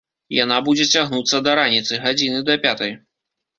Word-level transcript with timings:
Яна 0.43 0.55
будзе 0.67 0.87
цягнуцца 0.93 1.43
да 1.49 1.55
раніцы, 1.61 2.01
гадзіны 2.07 2.43
да 2.51 2.59
пятай. 2.67 2.91